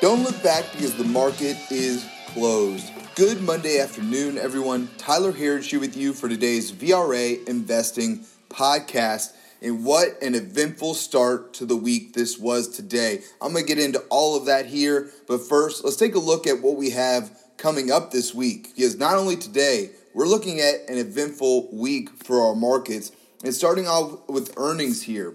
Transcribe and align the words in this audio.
Don't 0.00 0.22
look 0.22 0.42
back 0.42 0.64
because 0.72 0.94
the 0.94 1.04
market 1.04 1.58
is 1.70 2.08
closed. 2.28 2.90
Good 3.16 3.42
Monday 3.42 3.78
afternoon, 3.78 4.38
everyone. 4.38 4.88
Tyler 4.96 5.30
Harris 5.30 5.70
here 5.70 5.78
with 5.78 5.94
you 5.94 6.14
for 6.14 6.26
today's 6.26 6.72
VRA 6.72 7.46
Investing 7.46 8.24
podcast. 8.48 9.34
And 9.60 9.84
what 9.84 10.22
an 10.22 10.34
eventful 10.34 10.94
start 10.94 11.52
to 11.54 11.66
the 11.66 11.76
week 11.76 12.14
this 12.14 12.38
was 12.38 12.68
today. 12.68 13.20
I'm 13.42 13.52
going 13.52 13.66
to 13.66 13.74
get 13.74 13.84
into 13.84 13.98
all 14.08 14.38
of 14.38 14.46
that 14.46 14.64
here, 14.64 15.10
but 15.28 15.42
first, 15.42 15.84
let's 15.84 15.96
take 15.96 16.14
a 16.14 16.18
look 16.18 16.46
at 16.46 16.62
what 16.62 16.78
we 16.78 16.88
have 16.90 17.38
coming 17.58 17.90
up 17.90 18.10
this 18.10 18.34
week. 18.34 18.74
Because 18.74 18.96
not 18.96 19.16
only 19.16 19.36
today, 19.36 19.90
we're 20.14 20.24
looking 20.24 20.60
at 20.60 20.76
an 20.88 20.96
eventful 20.96 21.68
week 21.74 22.08
for 22.24 22.40
our 22.40 22.54
markets. 22.54 23.12
And 23.44 23.54
starting 23.54 23.86
off 23.86 24.26
with 24.30 24.54
earnings 24.56 25.02
here, 25.02 25.34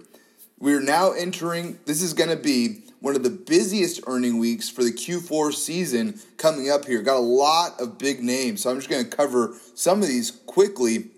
we're 0.58 0.82
now 0.82 1.12
entering, 1.12 1.78
this 1.86 2.02
is 2.02 2.14
going 2.14 2.30
to 2.30 2.42
be 2.42 2.82
one 3.00 3.16
of 3.16 3.22
the 3.22 3.30
busiest 3.30 4.00
earning 4.06 4.38
weeks 4.38 4.68
for 4.68 4.82
the 4.82 4.92
Q4 4.92 5.52
season 5.52 6.20
coming 6.36 6.70
up 6.70 6.86
here. 6.86 7.02
Got 7.02 7.16
a 7.16 7.20
lot 7.20 7.80
of 7.80 7.98
big 7.98 8.22
names, 8.22 8.62
so 8.62 8.70
I'm 8.70 8.76
just 8.76 8.88
going 8.88 9.04
to 9.04 9.16
cover 9.16 9.54
some 9.74 10.02
of 10.02 10.08
these 10.08 10.30
quickly. 10.30 11.10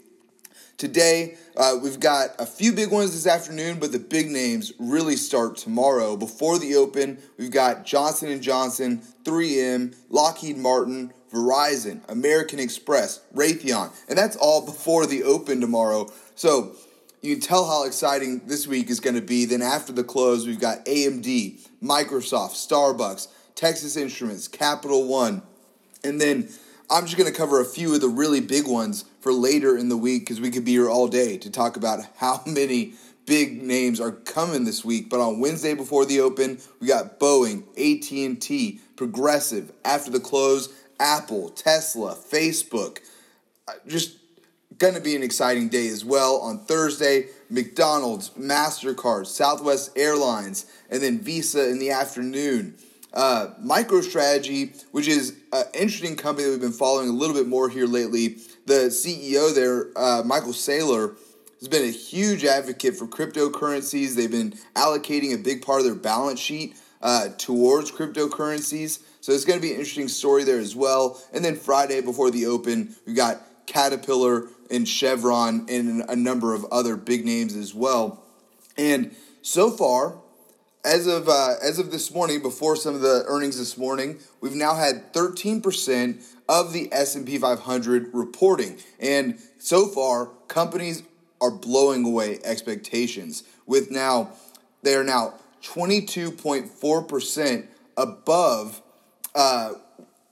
Today, 0.77 1.37
uh, 1.57 1.77
we've 1.83 1.99
got 1.99 2.31
a 2.39 2.47
few 2.47 2.73
big 2.73 2.93
ones 2.93 3.13
this 3.13 3.27
afternoon, 3.27 3.81
but 3.81 3.91
the 3.91 3.99
big 3.99 4.31
names 4.31 4.73
really 4.79 5.17
start 5.17 5.57
tomorrow. 5.57 6.17
Before 6.17 6.57
the 6.57 6.77
open, 6.77 7.19
we've 7.37 7.51
got 7.51 7.85
Johnson 7.85 8.41
& 8.41 8.43
Johnson, 8.43 9.03
3M, 9.25 9.97
Lockheed 10.09 10.57
Martin, 10.57 11.13
Verizon, 11.33 12.01
American 12.09 12.59
Express, 12.61 13.21
Raytheon, 13.35 13.93
and 14.09 14.17
that's 14.17 14.37
all 14.37 14.65
before 14.65 15.05
the 15.07 15.25
open 15.25 15.61
tomorrow. 15.61 16.13
So 16.35 16.77
you 17.23 17.35
can 17.35 17.43
tell 17.43 17.67
how 17.67 17.85
exciting 17.85 18.43
this 18.47 18.67
week 18.67 18.91
is 18.91 19.01
going 19.01 19.17
to 19.17 19.23
be. 19.23 19.45
Then 19.45 19.63
after 19.63 19.93
the 19.93 20.05
close, 20.05 20.47
we've 20.47 20.61
got 20.61 20.85
AMD, 20.85 21.69
Microsoft, 21.83 22.53
Starbucks, 22.53 23.29
Texas 23.55 23.97
Instruments, 23.97 24.47
Capital 24.49 25.07
One, 25.07 25.43
and 26.05 26.21
then 26.21 26.49
I'm 26.91 27.05
just 27.05 27.19
going 27.19 27.31
to 27.31 27.37
cover 27.37 27.61
a 27.61 27.65
few 27.65 27.95
of 27.95 28.01
the 28.01 28.09
really 28.09 28.41
big 28.41 28.67
ones 28.67 29.05
for 29.21 29.33
later 29.33 29.77
in 29.77 29.89
the 29.89 29.97
week 29.97 30.23
because 30.23 30.41
we 30.41 30.51
could 30.51 30.65
be 30.65 30.73
here 30.73 30.89
all 30.89 31.09
day 31.09 31.37
to 31.39 31.51
talk 31.51 31.77
about 31.77 32.01
how 32.17 32.43
many 32.47 32.95
big 33.27 33.63
names 33.63 34.01
are 34.01 34.13
coming 34.13 34.65
this 34.65 34.85
week. 34.85 35.11
But 35.11 35.21
on 35.21 35.39
Wednesday 35.39 35.75
before 35.75 36.07
the 36.07 36.21
open, 36.21 36.59
we 36.81 36.87
got 36.87 37.21
Boeing, 37.21 37.65
AT&T, 37.77 38.81
Progressive. 38.97 39.71
After 39.85 40.11
the 40.11 40.21
close, 40.21 40.73
Apple, 40.99 41.51
Tesla, 41.51 42.15
Facebook. 42.15 43.01
Uh, 43.67 43.73
just 43.87 44.17
going 44.79 44.95
to 44.95 45.01
be 45.01 45.17
an 45.17 45.23
exciting 45.23 45.69
day 45.69 45.89
as 45.89 46.05
well. 46.05 46.37
On 46.37 46.59
Thursday, 46.59 47.27
McDonald's, 47.51 48.31
MasterCard, 48.31 49.27
Southwest 49.27 49.91
Airlines, 49.97 50.67
and 50.89 51.03
then 51.03 51.21
Visa 51.21 51.69
in 51.69 51.79
the 51.79 51.91
afternoon. 51.91 52.77
Uh, 53.13 53.49
MicroStrategy, 53.65 54.85
which 54.93 55.09
is 55.09 55.37
an 55.53 55.65
interesting 55.75 56.15
company 56.15 56.45
that 56.45 56.53
we've 56.53 56.61
been 56.61 56.73
following 56.73 57.09
a 57.09 57.13
little 57.13 57.35
bit 57.35 57.49
more 57.49 57.69
here 57.69 57.87
lately. 57.87 58.37
The 58.67 58.91
CEO 58.91 59.55
there, 59.55 59.89
uh, 59.97 60.23
Michael 60.25 60.53
Saylor, 60.53 61.17
has 61.59 61.69
been 61.69 61.85
a 61.85 61.91
huge 61.91 62.45
advocate 62.45 62.97
for 62.97 63.07
cryptocurrencies. 63.07 64.15
They've 64.15 64.31
been 64.31 64.53
allocating 64.75 65.35
a 65.35 65.39
big 65.39 65.63
part 65.63 65.81
of 65.81 65.87
their 65.87 65.95
balance 65.95 66.39
sheet 66.39 66.77
uh, 67.03 67.31
towards 67.39 67.91
cryptocurrencies. 67.91 69.01
So 69.21 69.33
it's 69.33 69.45
going 69.45 69.59
to 69.59 69.63
be 69.63 69.73
an 69.73 69.79
interesting 69.79 70.09
story 70.09 70.45
there 70.45 70.61
as 70.61 70.77
well. 70.77 71.21
And 71.33 71.45
then 71.45 71.57
Friday 71.57 72.01
before 72.01 72.31
the 72.31 72.47
open, 72.47 72.95
we've 73.07 73.17
got 73.17 73.43
Caterpillar 73.67 74.49
and 74.71 74.89
Chevron 74.89 75.67
and 75.69 76.03
a 76.09 76.17
number 76.17 76.55
of 76.55 76.65
other 76.67 76.97
big 76.97 77.25
names 77.25 77.57
as 77.57 77.75
well. 77.75 78.23
And 78.77 79.15
so 79.43 79.71
far, 79.71 80.19
as 80.85 81.07
of 81.07 81.29
uh, 81.29 81.55
as 81.63 81.79
of 81.79 81.91
this 81.91 82.13
morning, 82.13 82.41
before 82.41 82.77
some 82.77 82.95
of 82.95 83.01
the 83.01 83.25
earnings 83.27 83.59
this 83.59 83.77
morning, 83.77 84.19
we've 84.41 84.55
now 84.55 84.75
had 84.75 85.13
13% 85.13 86.23
of 86.49 86.73
the 86.73 86.89
S&P 86.93 87.39
500 87.39 88.15
reporting, 88.15 88.79
and 88.99 89.39
so 89.59 89.87
far, 89.87 90.27
companies 90.47 91.03
are 91.41 91.51
blowing 91.51 92.05
away 92.05 92.39
expectations. 92.45 93.43
With 93.67 93.91
now, 93.91 94.31
they 94.83 94.95
are 94.95 95.05
now 95.05 95.35
22.4% 95.63 97.67
above 97.97 98.83
uh, 99.35 99.73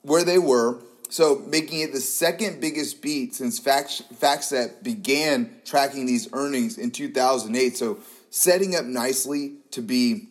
where 0.02 0.24
they 0.24 0.38
were 0.38 0.78
so 1.08 1.42
making 1.46 1.80
it 1.80 1.92
the 1.92 2.00
second 2.00 2.60
biggest 2.60 3.00
beat 3.00 3.34
since 3.34 3.60
FactSet 3.60 4.82
began 4.82 5.50
tracking 5.64 6.06
these 6.06 6.28
earnings 6.32 6.78
in 6.78 6.90
2008. 6.90 7.76
So 7.76 7.98
setting 8.30 8.74
up 8.74 8.84
nicely 8.84 9.54
to 9.70 9.82
be 9.82 10.28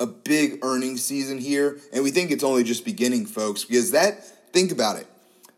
a 0.00 0.06
big 0.06 0.64
earnings 0.64 1.04
season 1.04 1.38
here. 1.38 1.78
And 1.92 2.04
we 2.04 2.10
think 2.10 2.30
it's 2.30 2.44
only 2.44 2.64
just 2.64 2.84
beginning, 2.84 3.26
folks, 3.26 3.64
because 3.64 3.90
that, 3.90 4.24
think 4.52 4.72
about 4.72 4.96
it. 4.98 5.06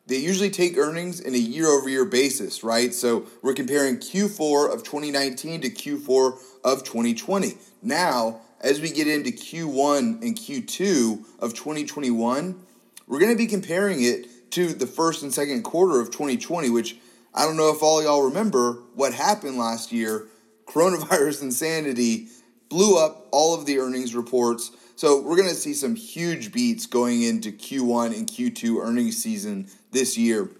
They 0.06 0.16
usually 0.16 0.50
take 0.50 0.77
earnings 0.77 1.21
in 1.21 1.34
a 1.34 1.38
year 1.38 1.69
over 1.69 1.88
year 1.88 2.05
basis, 2.05 2.65
right? 2.65 2.93
So 2.93 3.27
we're 3.43 3.55
comparing 3.55 3.99
Q4 3.99 4.72
of 4.72 4.82
2019 4.82 5.61
to 5.61 5.71
Q4 5.71 6.38
of 6.65 6.82
2020. 6.82 7.55
Now, 7.82 8.41
as 8.61 8.81
we 8.81 8.91
get 8.91 9.06
into 9.06 9.31
Q1 9.31 10.22
and 10.22 10.37
Q2 10.37 11.25
of 11.38 11.55
2021, 11.55 12.61
we're 13.06 13.19
going 13.21 13.32
to 13.32 13.38
be 13.38 13.47
comparing 13.47 14.03
it 14.03 14.27
to 14.50 14.72
the 14.72 14.87
first 14.87 15.22
and 15.22 15.33
second 15.33 15.62
quarter 15.62 16.00
of 16.00 16.11
2020, 16.11 16.71
which 16.71 16.97
I 17.34 17.44
don't 17.44 17.56
know 17.56 17.71
if 17.71 17.83
all 17.83 18.03
y'all 18.03 18.22
remember 18.22 18.83
what 18.94 19.15
happened 19.15 19.56
last 19.56 19.93
year. 19.93 20.27
Coronavirus 20.66 21.43
insanity 21.43 22.28
blew 22.69 22.99
up 22.99 23.28
all 23.33 23.55
of 23.55 23.66
the 23.66 23.78
earnings 23.78 24.15
reports. 24.15 24.71
So 24.97 25.21
we're 25.21 25.37
going 25.37 25.49
to 25.49 25.55
see 25.55 25.75
some 25.75 25.94
huge 25.94 26.53
beats 26.53 26.87
going 26.87 27.22
into 27.22 27.53
Q1 27.53 28.16
and 28.16 28.27
Q2 28.27 28.83
earnings 28.83 29.22
season 29.22 29.69
this 29.93 30.19
year. 30.19 30.50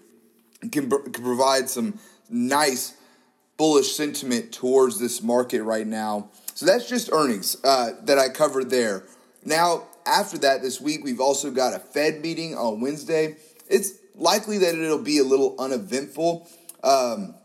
It 0.61 0.71
can, 0.71 0.89
can 0.89 1.23
provide 1.23 1.69
some 1.69 1.99
nice 2.29 2.95
bullish 3.57 3.93
sentiment 3.93 4.51
towards 4.51 4.99
this 4.99 5.21
market 5.21 5.61
right 5.61 5.85
now. 5.85 6.29
So 6.55 6.65
that's 6.65 6.89
just 6.89 7.11
earnings 7.11 7.57
uh, 7.63 7.91
that 8.03 8.17
I 8.17 8.29
covered 8.29 8.69
there. 8.69 9.03
Now, 9.45 9.83
after 10.05 10.37
that, 10.39 10.61
this 10.61 10.81
week, 10.81 11.03
we've 11.03 11.19
also 11.19 11.51
got 11.51 11.73
a 11.73 11.79
Fed 11.79 12.21
meeting 12.21 12.55
on 12.55 12.81
Wednesday 12.81 13.37
it's 13.71 13.93
likely 14.15 14.57
that 14.59 14.75
it'll 14.75 14.97
be 14.97 15.17
a 15.17 15.23
little 15.23 15.55
uneventful. 15.57 16.47
Um, 16.83 17.35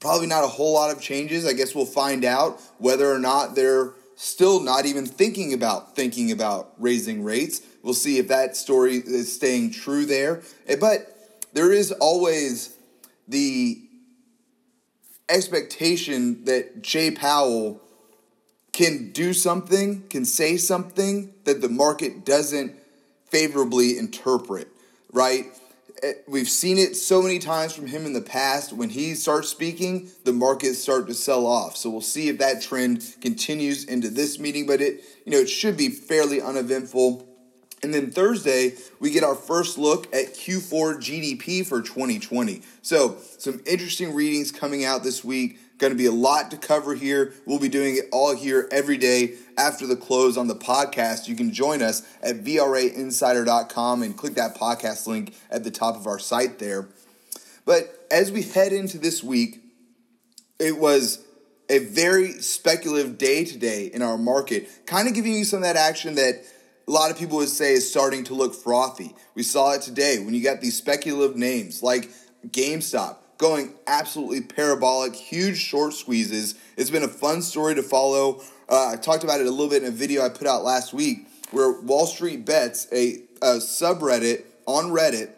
probably 0.00 0.26
not 0.26 0.44
a 0.44 0.48
whole 0.48 0.74
lot 0.74 0.94
of 0.94 1.00
changes. 1.00 1.46
I 1.46 1.52
guess 1.52 1.74
we'll 1.74 1.86
find 1.86 2.24
out 2.24 2.60
whether 2.78 3.10
or 3.10 3.18
not 3.18 3.54
they're 3.54 3.92
still 4.16 4.60
not 4.60 4.86
even 4.86 5.04
thinking 5.06 5.52
about 5.52 5.94
thinking 5.94 6.32
about 6.32 6.72
raising 6.78 7.22
rates. 7.22 7.60
We'll 7.82 7.94
see 7.94 8.18
if 8.18 8.28
that 8.28 8.56
story 8.56 8.96
is 8.96 9.32
staying 9.32 9.72
true 9.72 10.06
there. 10.06 10.42
Eh, 10.66 10.76
but 10.80 11.40
there 11.52 11.72
is 11.72 11.92
always 11.92 12.74
the 13.28 13.82
expectation 15.28 16.44
that 16.44 16.82
Jay 16.82 17.10
Powell 17.10 17.82
can 18.72 19.10
do 19.12 19.32
something, 19.32 20.02
can 20.08 20.24
say 20.24 20.56
something 20.56 21.32
that 21.44 21.60
the 21.60 21.68
market 21.68 22.24
doesn't 22.24 22.74
favorably 23.26 23.98
interpret 23.98 24.68
right? 25.12 25.46
Eh, 26.02 26.12
we've 26.28 26.48
seen 26.48 26.78
it 26.78 26.96
so 26.96 27.22
many 27.22 27.38
times 27.38 27.74
from 27.74 27.86
him 27.86 28.04
in 28.06 28.12
the 28.12 28.20
past. 28.20 28.72
When 28.72 28.90
he 28.90 29.14
starts 29.14 29.48
speaking, 29.48 30.10
the 30.24 30.32
markets 30.32 30.78
start 30.78 31.06
to 31.08 31.14
sell 31.14 31.46
off. 31.46 31.76
So 31.76 31.90
we'll 31.90 32.00
see 32.00 32.28
if 32.28 32.38
that 32.38 32.62
trend 32.62 33.14
continues 33.20 33.84
into 33.84 34.10
this 34.10 34.38
meeting, 34.38 34.66
but 34.66 34.80
it, 34.80 35.02
you 35.24 35.32
know, 35.32 35.38
it 35.38 35.48
should 35.48 35.76
be 35.76 35.88
fairly 35.88 36.40
uneventful. 36.40 37.26
And 37.82 37.92
then 37.94 38.10
Thursday, 38.10 38.74
we 39.00 39.10
get 39.10 39.22
our 39.22 39.34
first 39.34 39.78
look 39.78 40.06
at 40.14 40.34
Q4 40.34 40.96
GDP 40.96 41.64
for 41.66 41.82
2020. 41.82 42.62
So, 42.82 43.16
some 43.38 43.60
interesting 43.66 44.14
readings 44.14 44.50
coming 44.50 44.84
out 44.84 45.02
this 45.02 45.22
week. 45.22 45.58
Going 45.78 45.92
to 45.92 45.96
be 45.96 46.06
a 46.06 46.12
lot 46.12 46.50
to 46.52 46.56
cover 46.56 46.94
here. 46.94 47.34
We'll 47.44 47.58
be 47.58 47.68
doing 47.68 47.96
it 47.96 48.04
all 48.10 48.34
here 48.34 48.66
every 48.72 48.96
day 48.96 49.34
after 49.58 49.86
the 49.86 49.96
close 49.96 50.38
on 50.38 50.48
the 50.48 50.54
podcast. 50.54 51.28
You 51.28 51.36
can 51.36 51.52
join 51.52 51.82
us 51.82 52.02
at 52.22 52.42
VRAinsider.com 52.42 54.02
and 54.02 54.16
click 54.16 54.34
that 54.34 54.56
podcast 54.56 55.06
link 55.06 55.34
at 55.50 55.64
the 55.64 55.70
top 55.70 55.96
of 55.96 56.06
our 56.06 56.18
site 56.18 56.58
there. 56.58 56.88
But 57.66 58.06
as 58.10 58.32
we 58.32 58.42
head 58.42 58.72
into 58.72 58.96
this 58.96 59.22
week, 59.22 59.60
it 60.58 60.78
was 60.78 61.22
a 61.68 61.80
very 61.80 62.32
speculative 62.32 63.18
day 63.18 63.44
today 63.44 63.86
in 63.86 64.00
our 64.00 64.16
market, 64.16 64.86
kind 64.86 65.08
of 65.08 65.14
giving 65.14 65.32
you 65.34 65.44
some 65.44 65.58
of 65.58 65.62
that 65.64 65.76
action 65.76 66.14
that 66.14 66.42
a 66.88 66.90
lot 66.90 67.10
of 67.10 67.18
people 67.18 67.38
would 67.38 67.48
say 67.48 67.72
is 67.72 67.90
starting 67.90 68.24
to 68.24 68.34
look 68.34 68.54
frothy. 68.54 69.14
We 69.34 69.42
saw 69.42 69.72
it 69.72 69.82
today 69.82 70.20
when 70.20 70.32
you 70.32 70.42
got 70.42 70.60
these 70.60 70.76
speculative 70.76 71.36
names 71.36 71.82
like 71.82 72.08
GameStop 72.48 73.16
going 73.38 73.74
absolutely 73.86 74.40
parabolic, 74.40 75.14
huge 75.14 75.58
short 75.58 75.92
squeezes. 75.92 76.54
It's 76.76 76.90
been 76.90 77.02
a 77.02 77.08
fun 77.08 77.42
story 77.42 77.74
to 77.74 77.82
follow. 77.82 78.42
Uh, 78.68 78.92
I 78.92 78.96
talked 78.96 79.24
about 79.24 79.40
it 79.40 79.46
a 79.46 79.50
little 79.50 79.68
bit 79.68 79.82
in 79.82 79.88
a 79.88 79.92
video 79.92 80.24
I 80.24 80.28
put 80.28 80.46
out 80.46 80.64
last 80.64 80.92
week 80.92 81.26
where 81.50 81.80
Wall 81.80 82.06
Street 82.06 82.44
Bets, 82.44 82.88
a, 82.92 83.22
a 83.42 83.56
subreddit 83.56 84.44
on 84.66 84.86
Reddit, 84.86 85.30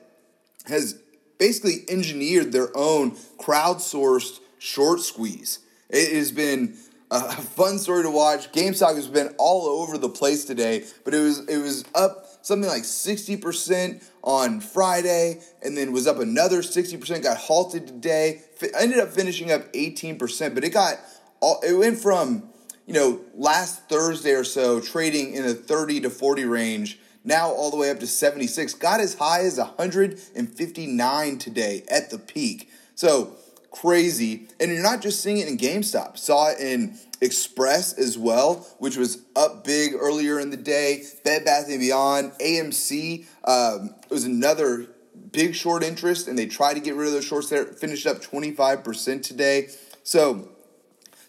has 0.66 0.98
basically 1.38 1.84
engineered 1.88 2.52
their 2.52 2.76
own 2.76 3.12
crowdsourced 3.38 4.40
short 4.58 5.00
squeeze. 5.00 5.60
It 5.88 6.14
has 6.14 6.32
been 6.32 6.76
a 7.10 7.20
fun 7.32 7.78
story 7.78 8.02
to 8.02 8.10
watch. 8.10 8.52
GameStop 8.52 8.94
has 8.96 9.08
been 9.08 9.34
all 9.38 9.66
over 9.66 9.96
the 9.96 10.08
place 10.08 10.44
today, 10.44 10.84
but 11.04 11.14
it 11.14 11.20
was 11.20 11.46
it 11.48 11.58
was 11.58 11.84
up 11.94 12.27
something 12.42 12.68
like 12.68 12.82
60% 12.82 14.02
on 14.22 14.60
Friday 14.60 15.40
and 15.62 15.76
then 15.76 15.92
was 15.92 16.06
up 16.06 16.18
another 16.18 16.62
60%, 16.62 17.22
got 17.22 17.36
halted 17.36 17.86
today. 17.86 18.42
ended 18.78 18.98
up 18.98 19.10
finishing 19.10 19.50
up 19.52 19.72
18%, 19.72 20.54
but 20.54 20.64
it 20.64 20.70
got 20.70 20.98
all 21.40 21.60
it 21.60 21.74
went 21.74 21.98
from, 21.98 22.48
you 22.86 22.94
know, 22.94 23.20
last 23.34 23.88
Thursday 23.88 24.32
or 24.32 24.44
so 24.44 24.80
trading 24.80 25.34
in 25.34 25.44
a 25.44 25.54
30 25.54 26.00
to 26.00 26.10
40 26.10 26.44
range, 26.44 26.98
now 27.24 27.48
all 27.50 27.70
the 27.70 27.76
way 27.76 27.90
up 27.90 28.00
to 28.00 28.06
76. 28.06 28.74
Got 28.74 29.00
as 29.00 29.14
high 29.14 29.40
as 29.40 29.58
159 29.58 31.38
today 31.38 31.84
at 31.90 32.10
the 32.10 32.18
peak. 32.18 32.70
So, 32.94 33.36
crazy. 33.70 34.48
And 34.60 34.72
you're 34.72 34.82
not 34.82 35.02
just 35.02 35.22
seeing 35.22 35.38
it 35.38 35.48
in 35.48 35.56
GameStop. 35.56 36.18
Saw 36.18 36.50
it 36.50 36.60
in 36.60 36.98
Express 37.20 37.92
as 37.94 38.16
well, 38.16 38.66
which 38.78 38.96
was 38.96 39.22
up 39.34 39.64
big 39.64 39.94
earlier 39.94 40.38
in 40.38 40.50
the 40.50 40.56
day. 40.56 41.02
Bed 41.24 41.44
Bath 41.44 41.66
& 41.66 41.68
Beyond, 41.68 42.32
AMC 42.40 43.26
um, 43.44 43.94
was 44.08 44.24
another 44.24 44.86
big 45.32 45.54
short 45.54 45.82
interest, 45.82 46.28
and 46.28 46.38
they 46.38 46.46
tried 46.46 46.74
to 46.74 46.80
get 46.80 46.94
rid 46.94 47.08
of 47.08 47.12
those 47.14 47.24
shorts 47.24 47.48
there. 47.48 47.64
Finished 47.64 48.06
up 48.06 48.18
25% 48.22 49.22
today. 49.22 49.68
So 50.04 50.48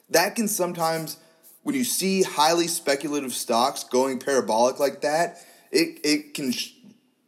that 0.10 0.36
can 0.36 0.48
sometimes, 0.48 1.18
when 1.64 1.76
you 1.76 1.84
see 1.84 2.24
highly 2.24 2.68
speculative 2.68 3.34
stocks 3.34 3.84
going 3.84 4.20
parabolic 4.20 4.80
like 4.80 5.02
that, 5.02 5.40
it, 5.72 6.00
it 6.04 6.34
can 6.34 6.52
sh- 6.52 6.74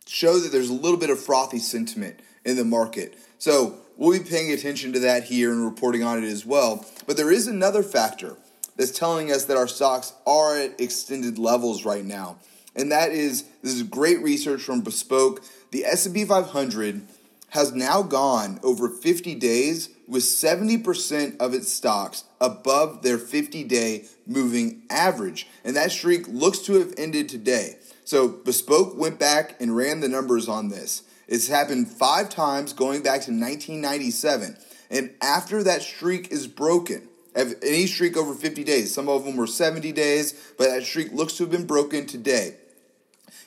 show 0.06 0.40
that 0.40 0.52
there's 0.52 0.70
a 0.70 0.74
little 0.74 0.98
bit 0.98 1.10
of 1.10 1.20
frothy 1.20 1.60
sentiment 1.60 2.20
in 2.46 2.58
the 2.58 2.66
market. 2.66 3.16
So 3.38 3.78
we'll 4.02 4.18
be 4.18 4.28
paying 4.28 4.52
attention 4.52 4.92
to 4.94 5.00
that 5.00 5.26
here 5.26 5.52
and 5.52 5.64
reporting 5.64 6.02
on 6.02 6.24
it 6.24 6.28
as 6.28 6.44
well. 6.44 6.84
But 7.06 7.18
there 7.18 7.32
is 7.32 7.46
another 7.46 7.84
factor 7.84 8.36
that's 8.76 8.98
telling 8.98 9.32
us 9.32 9.46
that 9.46 9.58
our 9.58 9.68
stocks 9.68 10.14
are 10.26 10.58
at 10.58 10.82
extended 10.82 11.38
levels 11.38 11.86
right 11.86 12.04
now. 12.04 12.38
And 12.76 12.92
that 12.92 13.12
is 13.12 13.44
this 13.62 13.74
is 13.76 13.84
great 13.84 14.20
research 14.24 14.62
from 14.62 14.82
Bespoke. 14.82 15.44
The 15.70 15.86
S&P 15.86 16.26
500 16.26 17.04
has 17.50 17.74
now 17.74 18.02
gone 18.02 18.60
over 18.64 18.90
50 18.90 19.36
days 19.36 19.90
with 20.08 20.24
70% 20.24 21.38
of 21.38 21.54
its 21.54 21.72
stocks 21.72 22.24
above 22.40 23.04
their 23.04 23.20
50-day 23.20 24.06
moving 24.26 24.82
average. 24.90 25.48
And 25.64 25.76
that 25.76 25.92
streak 25.92 26.28
looks 26.28 26.60
to 26.60 26.74
have 26.80 26.94
ended 26.98 27.30
today. 27.30 27.78
So 28.04 28.28
Bespoke 28.28 28.98
went 28.98 29.20
back 29.20 29.62
and 29.62 29.76
ran 29.76 30.00
the 30.00 30.10
numbers 30.10 30.48
on 30.48 30.70
this. 30.70 31.04
It's 31.32 31.48
happened 31.48 31.88
5 31.88 32.30
times 32.30 32.74
going 32.74 33.04
back 33.04 33.22
to 33.22 33.32
1997. 33.32 34.58
And 34.90 35.12
after 35.22 35.64
that 35.64 35.82
streak 35.82 36.30
is 36.30 36.46
broken, 36.46 37.08
any 37.34 37.88
streak 37.88 38.18
over 38.18 38.34
50 38.34 38.66
days. 38.66 38.94
Some 38.94 39.08
of 39.08 39.24
them 39.24 39.38
were 39.38 39.48
70 39.48 39.94
days, 39.94 40.34
but 40.58 40.68
that 40.68 40.84
streak 40.84 41.14
looks 41.14 41.38
to 41.38 41.44
have 41.44 41.52
been 41.52 41.66
broken 41.66 42.06
today. 42.06 42.58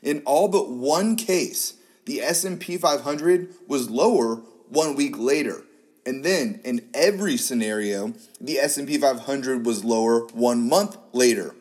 In 0.03 0.23
all 0.25 0.49
but 0.49 0.71
one 0.71 1.15
case, 1.15 1.75
the 2.07 2.23
S&P 2.23 2.79
500 2.79 3.53
was 3.69 3.91
lower 3.91 4.37
1 4.71 4.97
week 4.97 5.19
later. 5.19 5.65
And 6.07 6.25
then 6.25 6.63
in 6.65 6.89
every 6.95 7.37
scenario, 7.37 8.15
the 8.41 8.61
S&P 8.61 8.97
500 8.97 9.67
was 9.67 9.85
lower 9.85 10.21
1 10.29 10.67
month 10.67 10.97
later. 11.13 11.55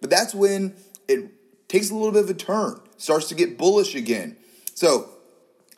But 0.00 0.08
that's 0.08 0.34
when 0.34 0.74
it 1.06 1.32
takes 1.68 1.90
a 1.90 1.94
little 1.94 2.12
bit 2.12 2.24
of 2.24 2.30
a 2.30 2.34
turn, 2.34 2.80
starts 2.96 3.28
to 3.28 3.34
get 3.34 3.58
bullish 3.58 3.94
again. 3.94 4.38
So, 4.74 5.10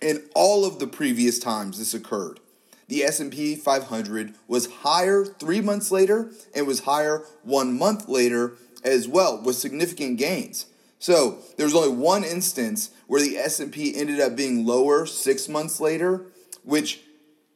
in 0.00 0.24
all 0.34 0.64
of 0.64 0.78
the 0.78 0.86
previous 0.86 1.38
times 1.38 1.78
this 1.78 1.94
occurred, 1.94 2.40
the 2.88 3.02
S&P 3.02 3.54
500 3.54 4.34
was 4.46 4.66
higher 4.66 5.24
3 5.24 5.60
months 5.60 5.90
later 5.90 6.30
and 6.54 6.66
was 6.66 6.80
higher 6.80 7.24
1 7.42 7.78
month 7.78 8.08
later 8.08 8.54
as 8.82 9.06
well 9.06 9.40
with 9.42 9.56
significant 9.56 10.18
gains. 10.18 10.66
So, 10.98 11.38
there's 11.56 11.74
only 11.74 11.96
one 11.96 12.24
instance 12.24 12.90
where 13.06 13.20
the 13.20 13.36
S&P 13.36 13.94
ended 13.94 14.20
up 14.20 14.34
being 14.34 14.66
lower 14.66 15.06
6 15.06 15.48
months 15.48 15.80
later, 15.80 16.26
which 16.64 17.00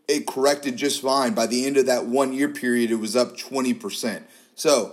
it 0.07 0.27
corrected 0.27 0.77
just 0.77 1.01
fine. 1.01 1.33
By 1.35 1.47
the 1.47 1.65
end 1.65 1.77
of 1.77 1.87
that 1.87 2.07
1 2.07 2.33
year 2.33 2.49
period 2.49 2.91
it 2.91 2.97
was 2.97 3.17
up 3.17 3.37
20%. 3.37 4.23
So, 4.55 4.93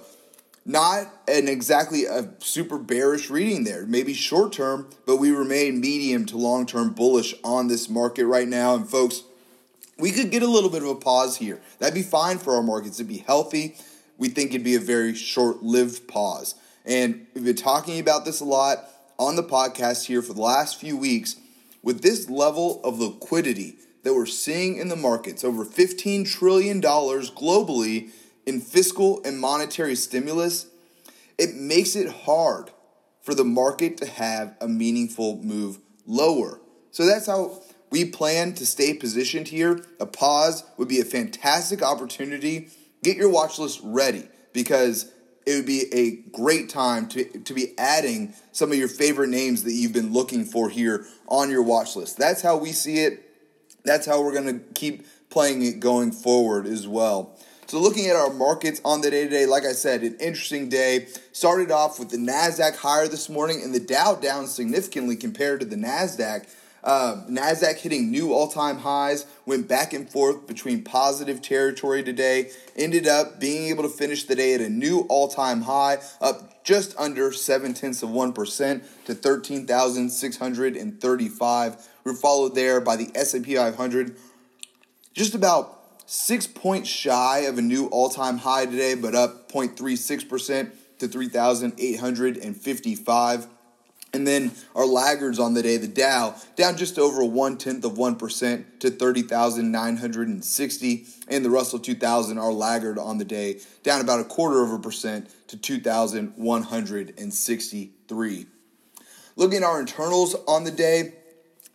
not 0.66 1.08
an 1.28 1.48
exactly 1.48 2.06
a 2.06 2.30
super 2.40 2.78
bearish 2.78 3.30
reading 3.30 3.64
there. 3.64 3.86
Maybe 3.86 4.14
short 4.14 4.54
term, 4.54 4.90
but 5.06 5.18
we 5.18 5.32
remain 5.32 5.82
medium 5.82 6.26
to 6.28 6.38
long 6.38 6.66
term 6.66 6.94
bullish 6.94 7.34
on 7.44 7.68
this 7.68 7.90
market 7.90 8.26
right 8.26 8.48
now. 8.48 8.76
And 8.76 8.88
folks, 8.88 9.24
we 9.98 10.12
could 10.12 10.32
get 10.32 10.44
a 10.44 10.48
little 10.48 10.70
bit 10.70 10.84
of 10.84 10.90
a 10.90 10.96
pause 10.96 11.38
here. 11.38 11.60
That'd 11.80 11.94
be 11.94 12.04
fine 12.04 12.38
for 12.38 12.56
our 12.56 12.64
markets. 12.64 13.00
It'd 13.00 13.08
be 13.08 13.18
healthy. 13.18 13.76
We 14.18 14.30
think 14.30 14.52
it'd 14.52 14.64
be 14.64 14.76
a 14.76 14.80
very 14.80 15.16
short 15.16 15.64
lived 15.64 16.08
pause. 16.08 16.56
And 16.86 17.28
we've 17.34 17.46
been 17.46 17.56
talking 17.56 18.00
about 18.00 18.26
this 18.26 18.40
a 18.40 18.46
lot 18.46 18.86
on 19.18 19.36
the 19.36 19.44
podcast 19.44 20.06
here 20.06 20.22
for 20.22 20.34
the 20.34 20.42
last 20.42 20.80
few 20.80 20.98
weeks. 20.98 21.36
With 21.82 22.02
this 22.02 22.30
level 22.30 22.82
of 22.84 23.00
liquidity 23.00 23.78
that 24.04 24.14
we're 24.14 24.26
seeing 24.26 24.78
in 24.78 24.90
the 24.90 24.96
markets, 24.96 25.44
over 25.44 25.66
$15 25.66 26.30
trillion 26.30 26.82
globally 26.82 28.10
in 28.50 28.60
fiscal 28.60 29.22
and 29.24 29.40
monetary 29.40 29.96
stimulus, 29.96 30.66
it 31.38 31.56
makes 31.56 31.96
it 31.96 32.10
hard 32.10 32.72
for 33.22 33.36
the 33.36 33.46
market 33.46 33.96
to 33.98 34.08
have 34.08 34.58
a 34.60 34.68
meaningful 34.68 35.38
move 35.44 35.78
lower. 36.08 36.60
So 36.90 37.06
that's 37.06 37.28
how 37.28 37.62
we 37.92 38.06
plan 38.06 38.54
to 38.56 38.66
stay 38.66 38.96
positioned 38.96 39.48
here. 39.48 39.86
A 40.00 40.06
pause 40.08 40.64
would 40.78 40.88
be 40.88 41.00
a 41.00 41.06
fantastic 41.06 41.84
opportunity. 41.84 42.70
Get 43.04 43.18
your 43.18 43.30
watch 43.30 43.60
list 43.60 43.82
ready 43.84 44.28
because 44.52 45.12
it 45.46 45.56
would 45.56 45.68
be 45.68 45.86
a 45.94 46.16
great 46.32 46.70
time 46.70 47.08
to, 47.10 47.24
to 47.24 47.54
be 47.54 47.78
adding 47.78 48.34
some 48.52 48.72
of 48.72 48.78
your 48.78 48.88
favorite 48.88 49.30
names 49.30 49.64
that 49.64 49.74
you've 49.74 49.94
been 49.94 50.12
looking 50.12 50.44
for 50.44 50.70
here 50.70 51.06
on 51.28 51.52
your 51.52 51.62
watch 51.62 51.96
list. 51.96 52.18
That's 52.18 52.42
how 52.42 52.58
we 52.58 52.72
see 52.72 53.00
it. 53.00 53.24
That's 53.86 54.08
how 54.08 54.24
we're 54.24 54.34
going 54.34 54.60
to 54.60 54.66
keep 54.74 55.06
playing 55.30 55.62
it 55.62 55.80
going 55.80 56.12
forward 56.12 56.66
as 56.66 56.88
well. 56.88 57.38
So, 57.70 57.80
looking 57.80 58.08
at 58.08 58.16
our 58.16 58.34
markets 58.34 58.82
on 58.84 59.02
the 59.02 59.12
day 59.12 59.26
today, 59.26 59.46
like 59.46 59.64
I 59.64 59.74
said, 59.74 60.02
an 60.02 60.18
interesting 60.20 60.70
day. 60.70 61.06
Started 61.34 61.70
off 61.70 62.00
with 62.00 62.10
the 62.10 62.18
NASDAQ 62.18 62.78
higher 62.78 63.08
this 63.08 63.30
morning 63.30 63.62
and 63.64 63.76
the 63.76 63.80
Dow 63.80 64.16
down 64.16 64.48
significantly 64.48 65.16
compared 65.16 65.60
to 65.60 65.68
the 65.68 65.76
NASDAQ. 65.76 66.48
Uh, 66.84 67.22
NASDAQ 67.30 67.76
hitting 67.76 68.10
new 68.10 68.34
all 68.34 68.48
time 68.48 68.80
highs, 68.80 69.28
went 69.46 69.68
back 69.68 69.94
and 69.94 70.10
forth 70.10 70.48
between 70.48 70.84
positive 70.84 71.44
territory 71.44 72.02
today, 72.02 72.50
ended 72.76 73.08
up 73.08 73.40
being 73.40 73.70
able 73.70 73.84
to 73.84 73.90
finish 73.90 74.24
the 74.24 74.34
day 74.34 74.56
at 74.56 74.62
a 74.62 74.70
new 74.70 75.02
all 75.02 75.28
time 75.28 75.62
high, 75.62 76.00
up 76.20 76.64
just 76.64 76.96
under 76.98 77.32
7 77.32 77.76
tenths 77.76 78.02
of 78.02 78.10
1% 78.10 78.84
to 79.06 79.14
13,635. 79.14 81.88
We're 82.04 82.16
followed 82.16 82.56
there 82.56 82.82
by 82.82 82.96
the 82.96 83.12
S&P 83.14 83.58
500, 83.58 84.16
just 85.14 85.36
about 85.36 85.79
six 86.10 86.46
points 86.48 86.90
shy 86.90 87.42
of 87.42 87.60
a 87.60 87.62
new 87.62 87.86
all 87.88 88.10
time 88.10 88.40
high 88.40 88.66
today, 88.66 88.96
but 88.96 89.14
up 89.14 89.52
0.36% 89.52 90.72
to 90.98 91.08
3,855. 91.08 93.48
And 94.12 94.26
then 94.26 94.52
our 94.74 94.88
laggards 94.88 95.38
on 95.38 95.54
the 95.54 95.62
day, 95.62 95.78
the 95.78 95.88
Dow, 95.88 96.34
down 96.56 96.78
just 96.78 96.98
over 96.98 97.24
one 97.24 97.60
tenth 97.60 97.86
of 97.86 97.92
1% 97.92 98.80
to 98.80 98.90
30,960. 98.90 101.06
And 101.28 101.46
the 101.46 101.52
Russell 101.52 101.78
2000, 101.78 102.40
our 102.40 102.52
laggard 102.52 102.98
on 102.98 103.20
the 103.20 103.26
day, 103.26 103.60
down 103.84 104.02
about 104.02 104.20
a 104.20 104.24
quarter 104.24 104.64
of 104.64 104.72
a 104.72 104.80
percent 104.80 105.30
to 105.50 105.58
2,163. 105.58 108.46
Looking 109.36 109.58
at 109.58 109.64
our 109.64 109.80
internals 109.80 110.36
on 110.48 110.64
the 110.64 110.72
day, 110.72 111.14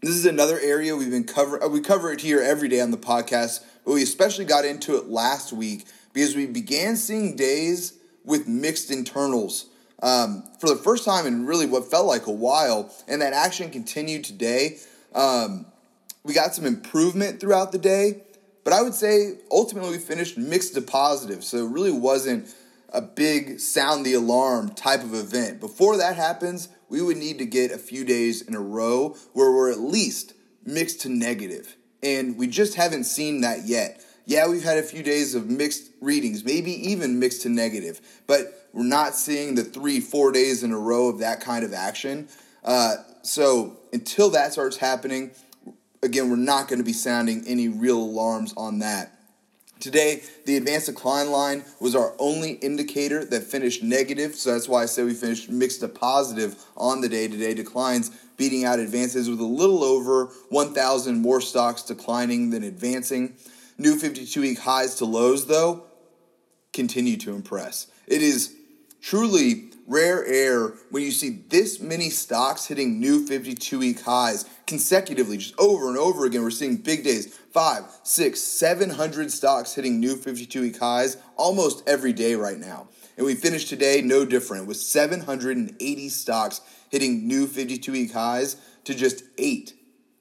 this 0.05 0.17
is 0.17 0.27
another 0.27 0.61
area 0.61 0.95
we've 0.95 1.11
been 1.11 1.25
covering. 1.25 1.63
Uh, 1.63 1.69
we 1.69 1.81
cover 1.81 2.13
it 2.13 2.21
here 2.21 2.43
every 2.43 2.69
day 2.69 2.81
on 2.81 2.91
the 2.91 2.99
podcast, 2.99 3.65
but 3.85 3.95
we 3.95 4.03
especially 4.03 4.45
got 4.45 4.65
into 4.65 4.97
it 4.97 5.09
last 5.09 5.53
week 5.53 5.87
because 6.13 6.37
we 6.37 6.47
began 6.47 6.97
seeing 6.97 7.37
days 7.37 7.95
with 8.25 8.49
mixed 8.49 8.91
internals 8.91 9.67
um, 10.03 10.45
for 10.59 10.69
the 10.69 10.77
first 10.77 11.05
time 11.05 11.27
in 11.27 11.47
really 11.47 11.67
what 11.67 11.91
felt 11.91 12.07
like 12.07 12.27
a 12.27 12.33
while, 12.33 12.93
and 13.09 13.23
that 13.23 13.33
action 13.33 13.71
continued 13.71 14.25
today. 14.25 14.79
Um, 15.15 15.67
we 16.25 16.35
got 16.35 16.55
some 16.55 16.67
improvement 16.67 17.41
throughout 17.41 17.73
the 17.73 17.79
day, 17.79 18.23
but 18.65 18.73
I 18.73 18.83
would 18.83 18.95
say 18.95 19.39
ultimately 19.51 19.93
we 19.93 19.99
finished 19.99 20.37
mixed 20.37 20.75
to 20.75 20.83
positive, 20.83 21.45
so 21.45 21.59
it 21.59 21.71
really 21.71 21.93
wasn't 21.93 22.55
a 22.93 23.03
big 23.03 23.59
sound 23.61 24.07
the 24.07 24.15
alarm 24.15 24.71
type 24.71 25.03
of 25.03 25.15
event. 25.15 25.59
Before 25.61 25.97
that 25.97 26.17
happens, 26.17 26.69
we 26.89 27.03
would 27.03 27.17
need 27.17 27.39
to 27.39 27.47
get 27.47 27.73
a 27.73 27.79
few 27.79 28.05
days 28.05 28.41
in 28.41 28.55
a 28.55 28.61
row 28.61 29.17
where 29.33 29.51
we're 29.51 29.73
at 29.73 29.81
least 29.81 30.35
mixed 30.65 31.01
to 31.03 31.09
negative, 31.09 31.77
and 32.05 32.37
we 32.37 32.47
just 32.47 32.75
haven't 32.75 33.05
seen 33.05 33.41
that 33.41 33.67
yet. 33.67 34.01
Yeah, 34.27 34.49
we've 34.49 34.63
had 34.63 34.79
a 34.79 34.83
few 34.83 35.03
days 35.03 35.35
of 35.35 35.51
mixed 35.51 35.91
readings, 36.01 36.45
maybe 36.45 36.71
even 36.91 37.19
mixed 37.19 37.43
to 37.43 37.49
negative, 37.49 38.01
but 38.27 38.69
we're 38.73 38.85
not 38.85 39.15
seeing 39.15 39.55
the 39.55 39.65
three, 39.65 40.01
four 40.01 40.33
days 40.33 40.63
in 40.63 40.73
a 40.73 40.79
row 40.79 41.09
of 41.09 41.19
that 41.19 41.41
kind 41.41 41.65
of 41.65 41.73
action. 41.73 42.29
Uh, 42.65 42.97
so 43.23 43.77
until 43.93 44.31
that 44.31 44.53
starts 44.53 44.77
happening, 44.77 45.31
again, 46.03 46.31
we're 46.31 46.37
not 46.37 46.69
going 46.69 46.79
to 46.79 46.85
be 46.85 46.93
sounding 46.93 47.45
any 47.47 47.69
real 47.69 47.99
alarms 47.99 48.55
on 48.57 48.81
that. 48.81 49.13
Today, 49.81 50.23
the 50.47 50.57
advanced 50.57 50.87
decline 50.87 51.31
line 51.31 51.65
was 51.81 51.95
our 51.95 52.15
only 52.19 52.53
indicator 52.53 53.25
that 53.25 53.43
finished 53.43 53.83
negative, 53.83 54.35
so 54.35 54.53
that's 54.53 54.69
why 54.69 54.83
I 54.83 54.87
say 54.87 55.03
we 55.03 55.15
finished 55.15 55.51
mixed 55.51 55.81
to 55.81 55.89
positive 55.89 56.57
on 56.77 57.01
the 57.01 57.09
day 57.09 57.29
to 57.29 57.37
day 57.37 57.55
declines, 57.55 58.11
beating 58.37 58.65
out 58.65 58.79
advances 58.79 59.29
with 59.29 59.41
a 59.41 59.45
little 59.45 59.85
over 59.85 60.27
1,000 60.49 61.21
more 61.21 61.41
stocks 61.41 61.83
declining 61.83 62.51
than 62.51 62.63
advancing. 62.63 63.35
New 63.77 63.99
52 63.99 64.41
week 64.41 64.59
highs 64.61 64.95
to 64.97 65.05
lows, 65.05 65.47
though, 65.47 65.85
continue 66.73 67.17
to 67.19 67.35
impress. 67.35 67.89
It 68.07 68.23
is 68.23 68.55
truly 69.03 69.71
rare 69.87 70.25
air 70.25 70.75
when 70.91 71.03
you 71.03 71.11
see 71.11 71.43
this 71.49 71.81
many 71.81 72.11
stocks 72.11 72.67
hitting 72.67 73.01
new 73.01 73.27
52 73.27 73.79
week 73.79 74.01
highs 74.01 74.45
consecutively, 74.67 75.37
just 75.37 75.59
over 75.59 75.89
and 75.89 75.99
over 75.99 76.25
again. 76.25 76.43
We're 76.43 76.51
seeing 76.51 76.77
big 76.77 77.05
days 77.05 77.37
five, 77.53 77.85
six, 78.03 78.41
700 78.41 79.31
stocks 79.31 79.75
hitting 79.75 80.01
new 80.01 80.17
52 80.17 80.61
week 80.61 80.79
highs 80.79 81.17
almost 81.37 81.87
every 81.89 82.13
day 82.13 82.35
right 82.35 82.59
now. 82.59 82.89
And 83.17 83.27
we 83.27 83.35
finished 83.35 83.69
today 83.69 84.03
no 84.03 84.25
different 84.25 84.67
with 84.67 84.79
780 84.79 86.09
stocks 86.09 86.61
hitting 86.91 87.29
new 87.29 87.47
52 87.47 87.93
week 87.93 88.13
highs 88.13 88.57
to 88.85 88.95
just 88.95 89.25
eight 89.39 89.75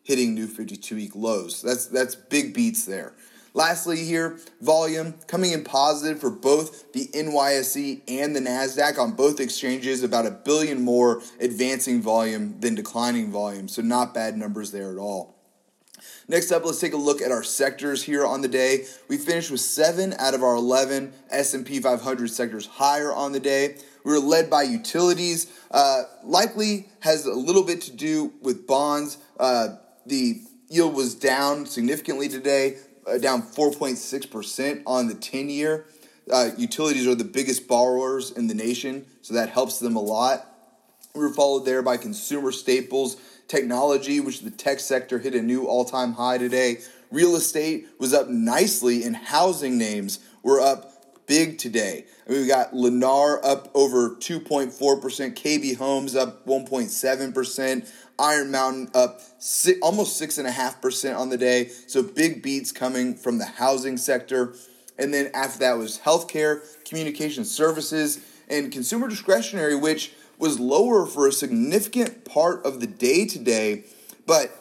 hitting 0.03 0.35
new 0.35 0.47
52 0.47 0.95
week 0.95 1.15
lows. 1.15 1.61
That's, 1.61 1.87
that's 1.87 2.15
big 2.15 2.53
beats 2.53 2.85
there. 2.85 3.13
Lastly, 3.55 4.03
here, 4.03 4.39
volume 4.61 5.13
coming 5.27 5.51
in 5.51 5.63
positive 5.63 6.19
for 6.19 6.31
both 6.31 6.91
the 6.93 7.07
NYSE 7.13 8.01
and 8.07 8.35
the 8.35 8.39
NASDAQ 8.39 8.97
on 8.97 9.11
both 9.11 9.39
exchanges, 9.39 10.01
about 10.01 10.25
a 10.25 10.31
billion 10.31 10.81
more 10.81 11.21
advancing 11.39 12.01
volume 12.01 12.59
than 12.59 12.73
declining 12.73 13.31
volume. 13.31 13.67
So, 13.67 13.83
not 13.83 14.13
bad 14.13 14.37
numbers 14.37 14.71
there 14.71 14.91
at 14.91 14.97
all. 14.97 15.35
Next 16.27 16.51
up, 16.51 16.65
let's 16.65 16.79
take 16.79 16.93
a 16.93 16.97
look 16.97 17.21
at 17.21 17.31
our 17.31 17.43
sectors 17.43 18.01
here 18.01 18.25
on 18.25 18.41
the 18.41 18.47
day. 18.47 18.85
We 19.07 19.17
finished 19.17 19.51
with 19.51 19.61
seven 19.61 20.13
out 20.17 20.33
of 20.33 20.41
our 20.41 20.55
11 20.55 21.13
S&P 21.29 21.79
500 21.79 22.31
sectors 22.31 22.65
higher 22.65 23.13
on 23.13 23.33
the 23.33 23.39
day. 23.39 23.77
We 24.03 24.13
were 24.13 24.19
led 24.19 24.49
by 24.49 24.63
utilities. 24.63 25.47
Uh, 25.69 26.03
likely 26.23 26.87
has 27.01 27.25
a 27.25 27.33
little 27.33 27.63
bit 27.63 27.81
to 27.81 27.91
do 27.91 28.33
with 28.41 28.65
bonds. 28.65 29.17
Uh, 29.39 29.75
the 30.05 30.41
yield 30.69 30.95
was 30.95 31.13
down 31.13 31.65
significantly 31.65 32.27
today 32.27 32.77
down 33.21 33.41
4.6% 33.41 34.83
on 34.85 35.07
the 35.07 35.15
10 35.15 35.49
year. 35.49 35.85
Uh, 36.31 36.51
utilities 36.57 37.07
are 37.07 37.15
the 37.15 37.23
biggest 37.23 37.67
borrowers 37.67 38.31
in 38.31 38.47
the 38.47 38.53
nation, 38.53 39.05
so 39.21 39.33
that 39.33 39.49
helps 39.49 39.79
them 39.79 39.95
a 39.95 40.01
lot. 40.01 40.49
We 41.13 41.21
were 41.21 41.33
followed 41.33 41.65
there 41.65 41.81
by 41.81 41.97
consumer 41.97 42.51
staples, 42.51 43.17
technology, 43.47 44.19
which 44.19 44.41
the 44.41 44.51
tech 44.51 44.79
sector 44.79 45.19
hit 45.19 45.35
a 45.35 45.41
new 45.41 45.65
all 45.65 45.85
time 45.85 46.13
high 46.13 46.37
today. 46.37 46.77
Real 47.11 47.35
estate 47.35 47.87
was 47.99 48.13
up 48.13 48.29
nicely, 48.29 49.03
and 49.03 49.15
housing 49.15 49.77
names 49.77 50.19
were 50.41 50.59
up 50.59 50.93
big 51.27 51.57
today. 51.57 52.05
I 52.25 52.31
mean, 52.31 52.41
we 52.41 52.47
got 52.47 52.73
Lennar 52.73 53.39
up 53.43 53.69
over 53.73 54.11
2.4%, 54.11 54.71
KB 54.73 55.77
Homes 55.77 56.15
up 56.15 56.45
1.7%, 56.45 57.91
Iron 58.19 58.51
Mountain 58.51 58.89
up 58.93 59.21
six, 59.39 59.79
almost 59.81 60.21
6.5% 60.21 61.17
on 61.17 61.29
the 61.29 61.37
day. 61.37 61.69
So 61.87 62.03
big 62.03 62.41
beats 62.41 62.71
coming 62.71 63.15
from 63.15 63.37
the 63.37 63.45
housing 63.45 63.97
sector. 63.97 64.55
And 64.97 65.13
then 65.13 65.31
after 65.33 65.59
that 65.59 65.77
was 65.77 65.99
healthcare, 65.99 66.61
communication 66.85 67.45
services, 67.45 68.19
and 68.47 68.71
consumer 68.71 69.07
discretionary, 69.07 69.75
which 69.75 70.13
was 70.37 70.59
lower 70.59 71.05
for 71.05 71.27
a 71.27 71.31
significant 71.31 72.25
part 72.25 72.65
of 72.65 72.79
the 72.79 72.87
day 72.87 73.25
today. 73.25 73.85
But 74.25 74.51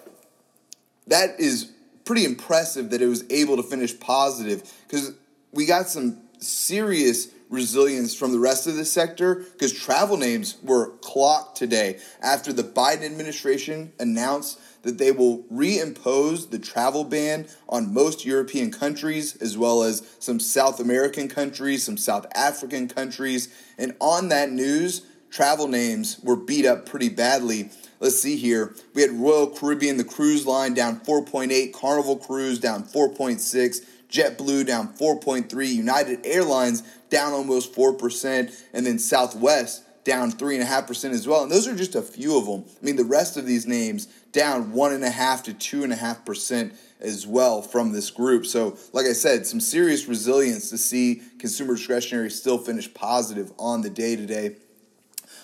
that 1.07 1.39
is 1.39 1.73
pretty 2.05 2.25
impressive 2.25 2.91
that 2.91 3.03
it 3.03 3.07
was 3.07 3.25
able 3.31 3.57
to 3.57 3.63
finish 3.63 3.99
positive 3.99 4.63
because 4.87 5.13
we 5.53 5.67
got 5.67 5.89
some 5.89 6.19
serious 6.39 7.29
resilience 7.53 8.15
from 8.15 8.33
the 8.33 8.39
rest 8.39 8.67
of 8.67 8.75
the 8.75 8.85
sector 8.85 9.35
because 9.53 9.73
travel 9.73 10.17
names 10.17 10.57
were 10.63 10.89
clocked 11.03 11.57
today 11.57 11.99
after 12.23 12.53
the 12.53 12.65
Biden 12.65 13.05
administration 13.05 13.93
announced 14.01 14.59
that 14.83 14.99
they 14.99 15.13
will 15.13 15.45
reimpose 15.45 16.51
the 16.51 16.59
travel 16.59 17.05
ban 17.05 17.47
on 17.69 17.93
most 17.93 18.25
European 18.25 18.73
countries 18.73 19.37
as 19.37 19.57
well 19.57 19.83
as 19.83 20.03
some 20.19 20.41
South 20.41 20.81
American 20.81 21.29
countries, 21.29 21.85
some 21.85 21.97
South 21.97 22.27
African 22.35 22.89
countries. 22.89 23.49
And 23.79 23.95
on 24.01 24.31
that 24.31 24.51
news, 24.51 25.03
travel 25.31 25.69
names 25.69 26.19
were 26.23 26.37
beat 26.37 26.67
up 26.67 26.87
pretty 26.87 27.11
badly. 27.11 27.71
Let's 28.01 28.21
see 28.21 28.37
here. 28.37 28.75
We 28.95 29.03
had 29.03 29.13
Royal 29.13 29.49
Caribbean, 29.49 29.97
the 29.97 30.05
cruise 30.05 30.47
line, 30.47 30.75
down 30.75 31.01
4.8, 31.01 31.73
Carnival 31.73 32.17
Cruise 32.17 32.59
down 32.59 32.83
4.6. 32.83 33.87
JetBlue 34.12 34.66
down 34.66 34.95
4.3, 34.95 35.66
United 35.66 36.21
Airlines 36.25 36.83
down 37.09 37.33
almost 37.33 37.75
4%, 37.75 38.54
and 38.73 38.87
then 38.87 38.99
Southwest 38.99 39.85
down 40.04 40.31
3.5% 40.31 41.11
as 41.11 41.26
well. 41.26 41.42
And 41.42 41.50
those 41.50 41.66
are 41.66 41.75
just 41.75 41.95
a 41.95 42.02
few 42.02 42.38
of 42.38 42.47
them. 42.47 42.64
I 42.81 42.85
mean, 42.85 42.97
the 42.97 43.04
rest 43.04 43.37
of 43.37 43.47
these 43.47 43.66
names 43.66 44.07
down 44.33 44.73
1.5 44.73 45.42
to 45.45 45.54
2.5% 45.88 46.75
as 47.00 47.26
well 47.26 47.62
from 47.62 47.92
this 47.92 48.11
group. 48.11 48.47
So, 48.47 48.76
like 48.92 49.07
I 49.07 49.12
said, 49.12 49.47
some 49.47 49.61
serious 49.61 50.07
resilience 50.07 50.71
to 50.71 50.78
see 50.78 51.23
consumer 51.38 51.75
discretionary 51.75 52.31
still 52.31 52.59
finish 52.59 52.92
positive 52.92 53.52
on 53.59 53.83
the 53.83 53.90
day 53.90 54.16
today. 54.16 54.57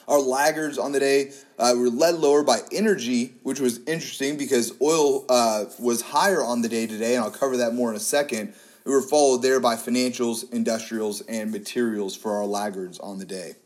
Our 0.09 0.21
laggards 0.21 0.79
on 0.79 0.93
the 0.93 1.01
day 1.01 1.33
uh, 1.59 1.75
were 1.77 1.91
led 1.91 2.15
lower 2.15 2.43
by 2.43 2.61
energy, 2.73 3.35
which 3.43 3.61
was 3.61 3.79
interesting 3.81 4.39
because 4.39 4.73
oil 4.81 5.27
uh, 5.29 5.67
was 5.79 6.01
higher 6.01 6.43
on 6.43 6.63
the 6.63 6.69
day 6.69 6.87
today, 6.87 7.15
and 7.15 7.23
I'll 7.23 7.31
cover 7.31 7.59
that 7.59 7.75
more 7.75 7.91
in 7.91 7.97
a 7.97 8.01
second. 8.01 8.55
We 8.87 8.93
were 8.93 9.03
followed 9.03 9.43
there 9.43 9.61
by 9.61 9.77
financials, 9.77 10.51
industrials, 10.51 11.21
and 11.23 11.53
materials 11.53 12.17
for 12.17 12.37
our 12.39 12.47
laggards 12.47 12.99
on 12.99 13.19
the 13.19 13.27
day. 13.27 13.57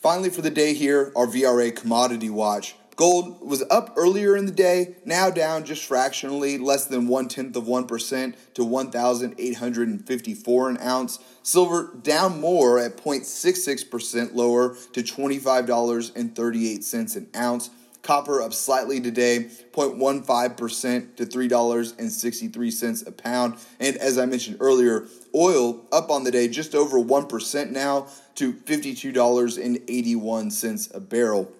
Finally, 0.00 0.28
for 0.28 0.42
the 0.42 0.50
day 0.50 0.74
here, 0.74 1.10
our 1.16 1.26
VRA 1.26 1.74
commodity 1.74 2.28
watch. 2.28 2.76
Gold 2.96 3.40
was 3.40 3.62
up 3.70 3.94
earlier 3.96 4.36
in 4.36 4.44
the 4.46 4.52
day, 4.52 4.94
now 5.04 5.28
down 5.28 5.64
just 5.64 5.84
fractionally, 5.84 6.56
less 6.58 6.86
than 6.86 7.08
one 7.08 7.26
tenth 7.26 7.56
of 7.56 7.64
1% 7.64 8.34
to 8.54 8.64
1,854 8.64 10.70
an 10.70 10.78
ounce. 10.78 11.18
Silver 11.42 11.90
down 12.02 12.40
more 12.40 12.78
at 12.78 12.96
0.66% 12.96 14.34
lower 14.34 14.76
to 14.92 15.02
$25.38 15.02 17.16
an 17.16 17.26
ounce. 17.34 17.70
Copper 18.02 18.40
up 18.42 18.52
slightly 18.52 19.00
today, 19.00 19.48
0.15% 19.72 21.16
to 21.16 21.26
$3.63 21.26 23.06
a 23.06 23.12
pound. 23.12 23.54
And 23.80 23.96
as 23.96 24.18
I 24.18 24.26
mentioned 24.26 24.58
earlier, 24.60 25.06
oil 25.34 25.80
up 25.90 26.10
on 26.10 26.22
the 26.22 26.30
day 26.30 26.46
just 26.48 26.74
over 26.74 26.98
1% 26.98 27.70
now 27.70 28.06
to 28.36 28.52
$52.81 28.52 30.94
a 30.94 31.00
barrel. 31.00 31.50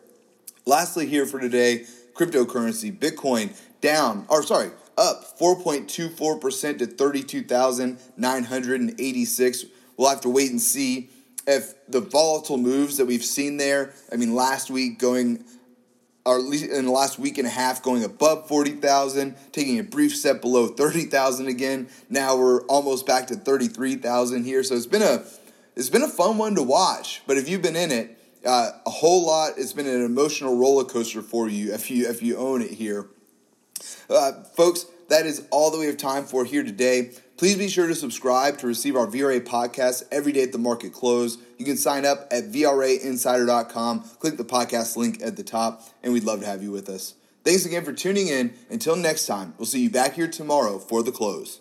Lastly, 0.67 1.07
here 1.07 1.27
for 1.27 1.39
today, 1.39 1.85
cryptocurrency, 2.15 2.91
Bitcoin 2.97 3.55
down, 3.83 4.25
or 4.29 4.43
sorry, 4.43 4.71
up 4.97 5.39
4.24% 5.39 6.79
to 6.79 6.87
32,986. 6.87 9.65
We'll 9.97 10.09
have 10.09 10.23
to 10.23 10.31
wait 10.31 10.51
and 10.51 10.61
see 10.61 11.11
if 11.47 11.75
the 11.89 12.01
volatile 12.01 12.57
moves 12.57 12.97
that 12.97 13.05
we've 13.05 13.25
seen 13.25 13.59
there, 13.59 13.93
I 14.11 14.17
mean, 14.17 14.35
last 14.35 14.71
week 14.71 14.99
going, 14.99 15.45
or 16.25 16.39
at 16.39 16.45
least 16.45 16.71
in 16.71 16.87
the 16.87 16.91
last 16.91 17.19
week 17.19 17.37
and 17.37 17.47
a 17.47 17.51
half, 17.51 17.83
going 17.83 18.03
above 18.03 18.49
40,000, 18.49 19.37
taking 19.53 19.79
a 19.79 19.83
brief 19.83 20.17
step 20.17 20.41
below 20.41 20.69
30,000 20.69 21.47
again. 21.47 21.89
Now 22.09 22.39
we're 22.39 22.63
almost 22.63 23.07
back 23.07 23.27
to 23.27 23.35
33,000 23.35 24.45
here. 24.45 24.63
So 24.63 24.75
it's 24.75 24.87
been 24.87 25.03
a, 25.03 25.25
it's 25.77 25.91
been 25.91 26.03
a 26.03 26.09
fun 26.09 26.39
one 26.39 26.55
to 26.55 26.63
watch, 26.63 27.21
but 27.27 27.37
if 27.37 27.51
you've 27.51 27.61
been 27.61 27.77
in 27.77 27.93
it, 27.93 28.19
uh, 28.45 28.71
a 28.87 28.91
whole 28.91 29.27
lot. 29.27 29.53
It's 29.57 29.73
been 29.73 29.87
an 29.87 30.05
emotional 30.05 30.57
roller 30.57 30.85
coaster 30.85 31.23
for 31.23 31.49
you 31.49 31.73
if 31.73 31.91
you 31.91 32.09
if 32.09 32.23
you 32.23 32.37
own 32.37 32.63
it 32.63 32.71
here, 32.71 33.07
uh, 34.11 34.45
folks. 34.57 34.87
That 35.11 35.27
is 35.27 35.47
all 35.51 35.71
that 35.71 35.79
we 35.79 35.87
have 35.87 35.99
time 35.99 36.25
for 36.25 36.47
here 36.47 36.63
today. 36.63 37.11
Please 37.37 37.57
be 37.57 37.69
sure 37.69 37.87
to 37.87 37.95
subscribe 37.95 38.59
to 38.59 38.67
receive 38.67 38.97
our 38.97 39.07
VRA 39.07 39.41
podcast 39.41 40.05
every 40.11 40.33
day 40.33 40.45
at 40.45 40.53
the 40.53 40.59
market 40.59 40.93
close. 40.93 41.37
You 41.59 41.65
can 41.65 41.77
sign 41.77 42.07
up 42.07 42.29
at 42.31 42.45
VRAinsider.com. 42.45 44.01
Click 44.19 44.37
the 44.37 44.45
podcast 44.45 44.97
link 44.97 45.21
at 45.23 45.37
the 45.37 45.43
top, 45.43 45.83
and 46.03 46.13
we'd 46.13 46.25
love 46.25 46.41
to 46.41 46.47
have 46.47 46.63
you 46.63 46.71
with 46.71 46.89
us. 46.89 47.15
Thanks 47.45 47.67
again 47.67 47.85
for 47.85 47.93
tuning 47.93 48.29
in. 48.29 48.55
Until 48.71 48.97
next 48.97 49.27
time, 49.27 49.55
we'll 49.59 49.67
see 49.67 49.83
you 49.83 49.91
back 49.91 50.15
here 50.15 50.29
tomorrow 50.29 50.79
for 50.79 51.03
the 51.03 51.13
close. 51.13 51.61